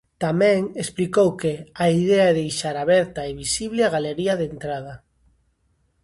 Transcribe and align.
Tamén 0.25 0.59
explicou 0.83 1.29
que 1.41 1.53
"a 1.83 1.85
idea 2.01 2.25
é 2.31 2.37
deixar 2.41 2.75
aberta 2.79 3.19
e 3.29 3.31
visible 3.43 3.81
a 3.83 3.93
galería 3.95 4.33
de 4.39 4.45
entrada". 4.53 4.93